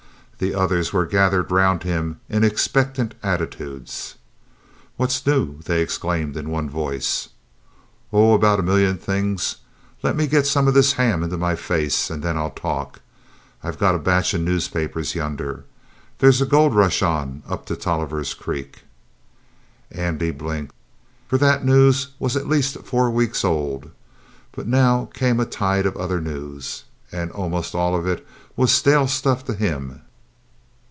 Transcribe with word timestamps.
The 0.43 0.55
others 0.55 0.91
were 0.91 1.05
gathered 1.05 1.51
around 1.51 1.83
him 1.83 2.19
in 2.27 2.43
expectant 2.43 3.13
attitudes. 3.21 4.15
"What's 4.97 5.23
new?" 5.23 5.59
they 5.65 5.81
exclaimed 5.83 6.35
in 6.35 6.49
one 6.49 6.67
voice. 6.67 7.29
"Oh, 8.11 8.33
about 8.33 8.59
a 8.59 8.63
million 8.63 8.97
things. 8.97 9.57
Let 10.01 10.15
me 10.15 10.25
get 10.25 10.47
some 10.47 10.67
of 10.67 10.73
this 10.73 10.93
ham 10.93 11.21
into 11.21 11.37
my 11.37 11.55
face, 11.55 12.09
and 12.09 12.23
then 12.23 12.37
I'll 12.37 12.49
talk. 12.49 13.01
I've 13.63 13.77
got 13.77 13.93
a 13.93 13.99
batch 13.99 14.33
of 14.33 14.41
newspapers 14.41 15.13
yonder. 15.13 15.63
There's 16.17 16.41
a 16.41 16.47
gold 16.47 16.73
rush 16.73 17.03
on 17.03 17.43
up 17.47 17.67
to 17.67 17.75
Tolliver's 17.75 18.33
Creek." 18.33 18.81
Andy 19.91 20.31
blinked, 20.31 20.73
for 21.27 21.37
that 21.37 21.63
news 21.63 22.13
was 22.17 22.35
at 22.35 22.47
least 22.49 22.77
four 22.83 23.11
weeks 23.11 23.45
old. 23.45 23.91
But 24.53 24.65
now 24.67 25.07
came 25.13 25.39
a 25.39 25.45
tide 25.45 25.85
of 25.85 25.95
other 25.97 26.19
news, 26.19 26.85
and 27.11 27.29
almost 27.31 27.75
all 27.75 27.95
of 27.95 28.07
it 28.07 28.25
was 28.55 28.71
stale 28.71 29.07
stuff 29.07 29.45
to 29.45 29.53
him. 29.53 30.01